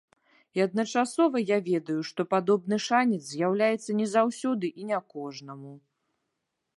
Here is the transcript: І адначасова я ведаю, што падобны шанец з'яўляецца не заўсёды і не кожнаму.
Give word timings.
І 0.59 0.61
адначасова 0.67 1.41
я 1.49 1.57
ведаю, 1.67 1.97
што 2.11 2.25
падобны 2.33 2.79
шанец 2.87 3.21
з'яўляецца 3.27 3.97
не 3.99 4.07
заўсёды 4.17 4.67
і 4.83 4.89
не 4.93 4.99
кожнаму. 5.15 5.73